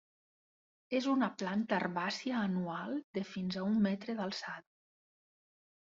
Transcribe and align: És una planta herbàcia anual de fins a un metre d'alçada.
És 0.99 1.07
una 1.11 1.29
planta 1.41 1.77
herbàcia 1.77 2.41
anual 2.47 2.99
de 3.19 3.27
fins 3.35 3.61
a 3.63 3.69
un 3.71 3.79
metre 3.87 4.21
d'alçada. 4.23 4.71